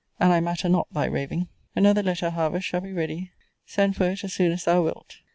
[0.19, 1.47] And I matter not thy raving.
[1.75, 3.31] Another letter, however, shall be ready,
[3.67, 5.17] send for it a soon as thou wilt.